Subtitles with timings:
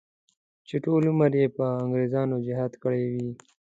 [0.67, 3.29] چې ټول عمر یې پر انګریزانو جهاد کړی وي.